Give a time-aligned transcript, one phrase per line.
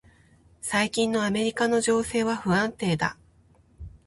[0.63, 3.19] 最近のアメリカの情勢は不安定だ。